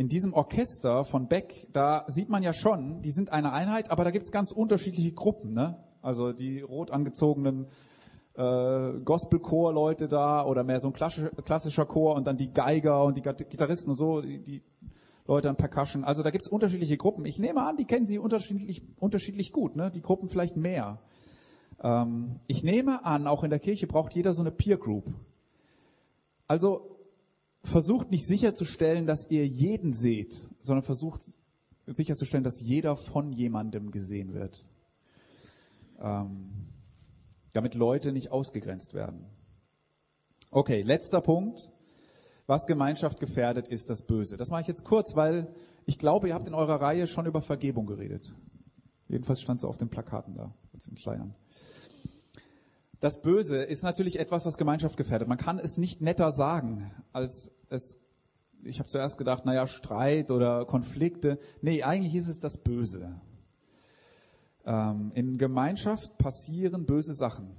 [0.00, 4.02] in diesem Orchester von Beck, da sieht man ja schon, die sind eine Einheit, aber
[4.02, 5.50] da gibt es ganz unterschiedliche Gruppen.
[5.50, 5.76] Ne?
[6.00, 7.66] Also die rot angezogenen
[8.32, 13.20] äh, Gospelchor-Leute da oder mehr so ein klassischer Chor und dann die Geiger und die
[13.20, 14.62] Gitarristen und so, die, die
[15.26, 16.02] Leute an Percussion.
[16.02, 17.26] Also da gibt es unterschiedliche Gruppen.
[17.26, 19.90] Ich nehme an, die kennen sie unterschiedlich, unterschiedlich gut, ne?
[19.90, 20.98] die Gruppen vielleicht mehr.
[21.82, 25.12] Ähm, ich nehme an, auch in der Kirche braucht jeder so eine Peer Group.
[26.46, 26.99] Also
[27.62, 31.22] versucht nicht sicherzustellen, dass ihr jeden seht, sondern versucht
[31.86, 34.64] sicherzustellen, dass jeder von jemandem gesehen wird.
[36.00, 36.70] Ähm,
[37.52, 39.26] damit Leute nicht ausgegrenzt werden.
[40.50, 41.70] Okay, letzter Punkt.
[42.46, 44.36] Was Gemeinschaft gefährdet, ist das Böse.
[44.36, 45.54] Das mache ich jetzt kurz, weil
[45.86, 48.34] ich glaube, ihr habt in eurer Reihe schon über Vergebung geredet.
[49.06, 51.34] Jedenfalls stand es auf den Plakaten da, auf den Flyern.
[53.00, 55.26] Das Böse ist natürlich etwas, was Gemeinschaft gefährdet.
[55.26, 57.98] Man kann es nicht netter sagen, als es,
[58.62, 61.38] ich habe zuerst gedacht, naja, Streit oder Konflikte.
[61.62, 63.18] Nee, eigentlich ist es das Böse.
[64.66, 67.56] Ähm, in Gemeinschaft passieren böse Sachen.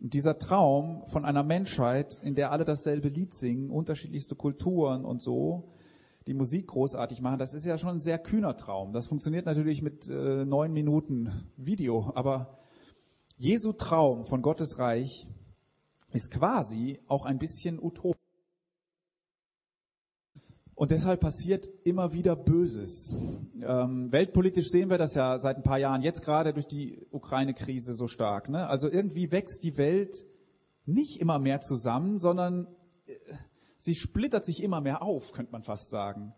[0.00, 5.22] Und dieser Traum von einer Menschheit, in der alle dasselbe Lied singen, unterschiedlichste Kulturen und
[5.22, 5.72] so,
[6.28, 8.92] die Musik großartig machen, das ist ja schon ein sehr kühner Traum.
[8.92, 12.57] Das funktioniert natürlich mit äh, neun Minuten Video, aber
[13.38, 15.28] Jesu Traum von Gottes Reich
[16.12, 18.18] ist quasi auch ein bisschen utopisch.
[20.74, 23.20] Und deshalb passiert immer wieder Böses.
[23.62, 27.94] Ähm, weltpolitisch sehen wir das ja seit ein paar Jahren, jetzt gerade durch die Ukraine-Krise
[27.94, 28.48] so stark.
[28.48, 28.66] Ne?
[28.66, 30.16] Also irgendwie wächst die Welt
[30.84, 32.66] nicht immer mehr zusammen, sondern
[33.06, 33.12] äh,
[33.76, 36.34] sie splittert sich immer mehr auf, könnte man fast sagen.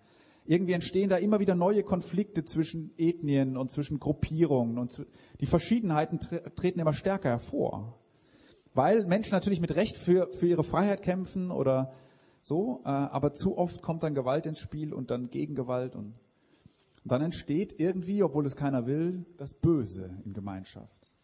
[0.51, 5.07] Irgendwie entstehen da immer wieder neue Konflikte zwischen Ethnien und zwischen Gruppierungen und
[5.39, 8.01] die Verschiedenheiten treten immer stärker hervor.
[8.75, 11.93] Weil Menschen natürlich mit Recht für, für ihre Freiheit kämpfen oder
[12.41, 16.15] so, äh, aber zu oft kommt dann Gewalt ins Spiel und dann Gegengewalt und,
[17.05, 21.15] und dann entsteht irgendwie, obwohl es keiner will, das Böse in Gemeinschaft.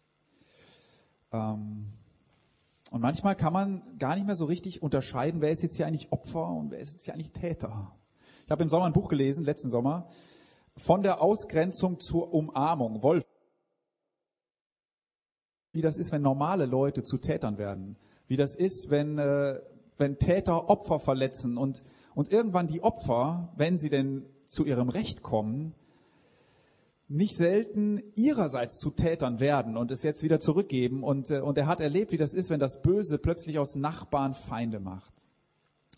[1.33, 1.91] Ähm,
[2.91, 6.13] und manchmal kann man gar nicht mehr so richtig unterscheiden, wer ist jetzt hier eigentlich
[6.13, 7.91] Opfer und wer ist jetzt hier eigentlich Täter.
[8.47, 10.07] Ich habe im Sommer ein Buch gelesen, letzten Sommer,
[10.77, 13.03] von der Ausgrenzung zur Umarmung.
[13.03, 13.25] Wolf.
[15.73, 17.97] Wie das ist, wenn normale Leute zu Tätern werden.
[18.25, 19.59] Wie das ist, wenn, äh,
[19.97, 21.81] wenn Täter Opfer verletzen und,
[22.15, 25.75] und irgendwann die Opfer, wenn sie denn zu ihrem Recht kommen,
[27.09, 31.03] nicht selten ihrerseits zu Tätern werden und es jetzt wieder zurückgeben.
[31.03, 34.33] Und, äh, und er hat erlebt, wie das ist, wenn das Böse plötzlich aus Nachbarn
[34.33, 35.25] Feinde macht.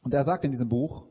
[0.01, 1.05] Und er sagt in diesem Buch,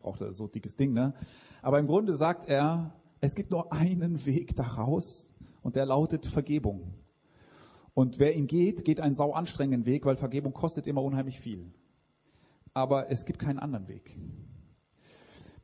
[0.00, 1.14] braucht er so dickes Ding, ne?
[1.62, 6.94] Aber im Grunde sagt er, es gibt nur einen Weg daraus und der lautet Vergebung.
[7.94, 11.72] Und wer ihn geht, geht einen sau anstrengenden Weg, weil Vergebung kostet immer unheimlich viel.
[12.74, 14.16] Aber es gibt keinen anderen Weg.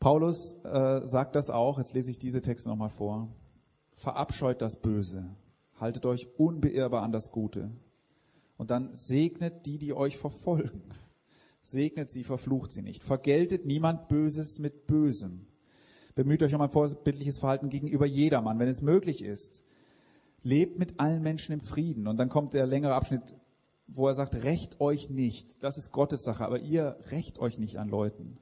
[0.00, 3.28] Paulus äh, sagt das auch, jetzt lese ich diese Texte nochmal vor.
[3.94, 5.30] Verabscheut das Böse,
[5.78, 7.70] haltet euch unbeirrbar an das Gute
[8.56, 10.82] und dann segnet die, die euch verfolgen
[11.64, 13.02] segnet sie, verflucht sie nicht.
[13.02, 15.46] Vergeltet niemand Böses mit Bösem.
[16.14, 19.64] Bemüht euch um ein vorbildliches Verhalten gegenüber jedermann, wenn es möglich ist.
[20.42, 22.06] Lebt mit allen Menschen im Frieden.
[22.06, 23.34] Und dann kommt der längere Abschnitt,
[23.86, 25.62] wo er sagt, rächt euch nicht.
[25.62, 28.38] Das ist Gottes Sache, aber ihr rächt euch nicht an Leuten.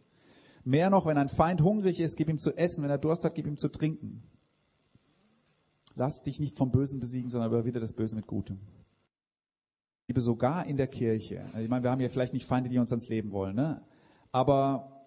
[0.65, 2.83] Mehr noch, wenn ein Feind hungrig ist, gib ihm zu essen.
[2.83, 4.23] Wenn er Durst hat, gib ihm zu trinken.
[5.95, 8.61] Lass dich nicht vom Bösen besiegen, sondern überwinde das Böse mit Gutem.
[10.09, 11.45] Liebe sogar in der Kirche.
[11.61, 13.83] Ich meine, wir haben ja vielleicht nicht Feinde, die uns ans Leben wollen, ne?
[14.33, 15.07] Aber,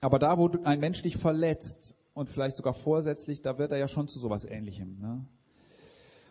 [0.00, 3.88] aber da, wo ein Mensch dich verletzt und vielleicht sogar vorsätzlich, da wird er ja
[3.88, 5.24] schon zu sowas Ähnlichem, ne?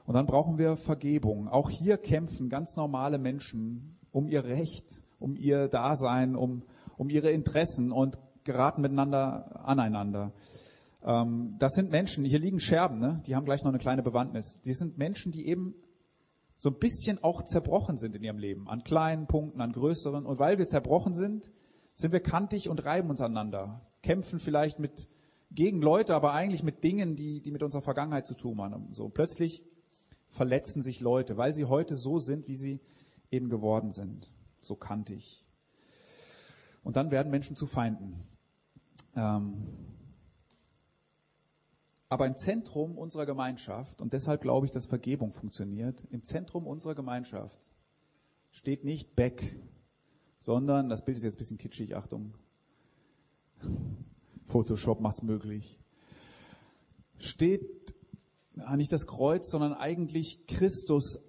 [0.05, 1.47] Und dann brauchen wir Vergebung.
[1.47, 6.63] Auch hier kämpfen ganz normale Menschen um ihr Recht, um ihr Dasein, um,
[6.97, 10.33] um ihre Interessen und geraten miteinander aneinander.
[11.03, 13.21] Ähm, das sind Menschen, hier liegen Scherben, ne?
[13.25, 14.61] die haben gleich noch eine kleine Bewandtnis.
[14.65, 15.73] Die sind Menschen, die eben
[16.63, 20.25] so ein bisschen auch zerbrochen sind in ihrem Leben, an kleinen Punkten, an größeren.
[20.25, 21.51] Und weil wir zerbrochen sind,
[21.83, 25.09] sind wir kantig und reiben uns aneinander, kämpfen vielleicht mit
[25.51, 28.93] gegen Leute, aber eigentlich mit Dingen, die, die mit unserer Vergangenheit zu tun haben.
[28.93, 29.65] So plötzlich
[30.29, 32.79] verletzen sich Leute, weil sie heute so sind, wie sie
[33.29, 35.45] eben geworden sind, so kantig.
[36.81, 38.23] Und dann werden Menschen zu Feinden.
[39.17, 39.67] Ähm,
[42.13, 46.93] aber im Zentrum unserer Gemeinschaft, und deshalb glaube ich, dass Vergebung funktioniert, im Zentrum unserer
[46.93, 47.73] Gemeinschaft
[48.51, 49.59] steht nicht Beck,
[50.39, 52.35] sondern, das Bild ist jetzt ein bisschen kitschig, Achtung,
[54.45, 55.79] Photoshop macht's möglich,
[57.17, 57.95] steht
[58.75, 61.19] nicht das Kreuz, sondern eigentlich Christus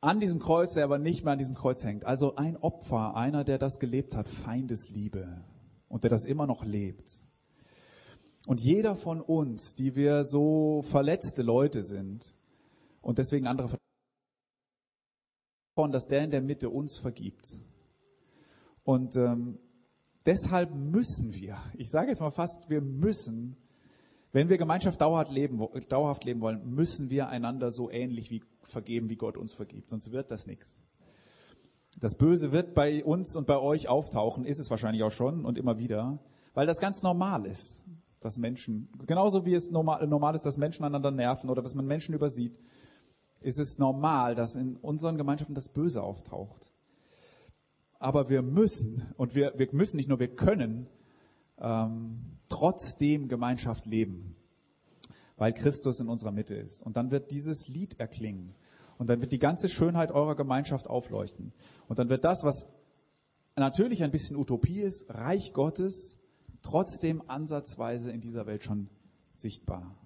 [0.00, 2.04] an diesem Kreuz, der aber nicht mehr an diesem Kreuz hängt.
[2.04, 5.44] Also ein Opfer, einer, der das gelebt hat, Feindesliebe
[5.88, 7.24] und der das immer noch lebt.
[8.46, 12.34] Und jeder von uns, die wir so verletzte Leute sind
[13.02, 13.68] und deswegen andere
[15.76, 17.58] von, dass der in der Mitte uns vergibt.
[18.82, 19.58] Und ähm,
[20.24, 23.56] deshalb müssen wir, ich sage jetzt mal fast, wir müssen,
[24.32, 29.10] wenn wir Gemeinschaft dauerhaft leben, dauerhaft leben wollen, müssen wir einander so ähnlich wie vergeben,
[29.10, 29.90] wie Gott uns vergibt.
[29.90, 30.78] Sonst wird das nichts.
[31.98, 35.58] Das Böse wird bei uns und bei euch auftauchen, ist es wahrscheinlich auch schon und
[35.58, 36.18] immer wieder,
[36.54, 37.84] weil das ganz normal ist
[38.20, 41.86] dass Menschen, genauso wie es normal, normal ist, dass Menschen einander nerven oder dass man
[41.86, 42.58] Menschen übersieht,
[43.40, 46.70] ist es normal, dass in unseren Gemeinschaften das Böse auftaucht.
[47.98, 50.86] Aber wir müssen, und wir, wir müssen nicht nur, wir können
[51.58, 54.36] ähm, trotzdem Gemeinschaft leben,
[55.36, 56.82] weil Christus in unserer Mitte ist.
[56.82, 58.54] Und dann wird dieses Lied erklingen.
[58.98, 61.54] Und dann wird die ganze Schönheit eurer Gemeinschaft aufleuchten.
[61.88, 62.68] Und dann wird das, was
[63.56, 66.19] natürlich ein bisschen Utopie ist, Reich Gottes,
[66.62, 68.88] trotzdem ansatzweise in dieser Welt schon
[69.34, 69.96] sichtbar.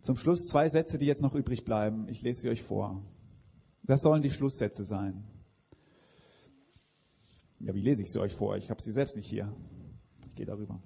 [0.00, 2.08] Zum Schluss zwei Sätze, die jetzt noch übrig bleiben.
[2.08, 3.02] Ich lese sie euch vor.
[3.82, 5.24] Das sollen die Schlusssätze sein.
[7.58, 8.56] Ja, wie lese ich sie euch vor?
[8.56, 9.52] Ich habe sie selbst nicht hier.
[10.24, 10.80] Ich gehe darüber.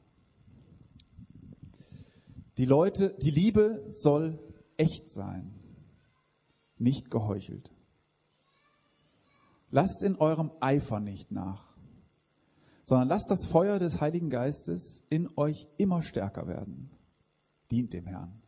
[2.57, 4.39] Die Leute, die Liebe soll
[4.77, 5.55] echt sein,
[6.79, 7.71] nicht geheuchelt.
[9.71, 11.70] Lasst in eurem Eifer nicht nach
[12.91, 16.91] sondern lasst das Feuer des Heiligen Geistes in euch immer stärker werden.
[17.71, 18.43] Dient dem Herrn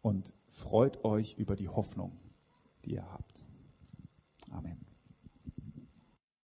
[0.00, 2.16] und freut euch über die Hoffnung,
[2.84, 3.44] die ihr habt.
[4.52, 4.93] Amen.